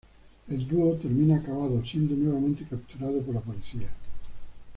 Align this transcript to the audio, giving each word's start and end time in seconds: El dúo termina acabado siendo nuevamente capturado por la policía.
El 0.49 0.67
dúo 0.67 0.95
termina 0.95 1.37
acabado 1.37 1.85
siendo 1.85 2.15
nuevamente 2.15 2.65
capturado 2.67 3.21
por 3.21 3.35
la 3.35 3.41
policía. 3.41 3.87